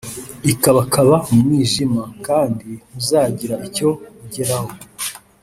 ikabakaba 0.51 1.15
mu 1.31 1.39
mwijima,+ 1.45 2.03
kandi 2.27 2.69
ntuzagira 2.85 3.55
icyo 3.67 3.89
ugeraho 4.23 4.71